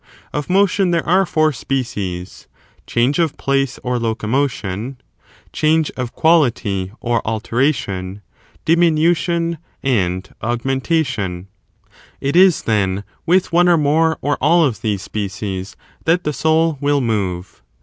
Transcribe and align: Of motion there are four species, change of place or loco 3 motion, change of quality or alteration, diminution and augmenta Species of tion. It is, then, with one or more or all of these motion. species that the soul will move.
Of 0.33 0.49
motion 0.49 0.89
there 0.89 1.07
are 1.07 1.27
four 1.27 1.53
species, 1.53 2.47
change 2.87 3.19
of 3.19 3.37
place 3.37 3.77
or 3.83 3.99
loco 3.99 4.25
3 4.25 4.31
motion, 4.31 4.97
change 5.53 5.91
of 5.95 6.13
quality 6.15 6.91
or 6.99 7.21
alteration, 7.23 8.23
diminution 8.65 9.59
and 9.83 10.27
augmenta 10.41 10.85
Species 10.85 11.01
of 11.01 11.07
tion. 11.13 11.47
It 12.19 12.35
is, 12.35 12.63
then, 12.63 13.03
with 13.27 13.51
one 13.53 13.69
or 13.69 13.77
more 13.77 14.17
or 14.21 14.39
all 14.41 14.65
of 14.65 14.81
these 14.81 15.01
motion. 15.03 15.29
species 15.29 15.75
that 16.05 16.23
the 16.23 16.33
soul 16.33 16.79
will 16.81 16.99
move. 17.01 17.61